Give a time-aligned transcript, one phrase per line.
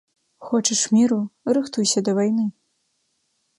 [0.47, 1.19] Хочаш міру,
[1.57, 2.45] рыхтуйся да вайны.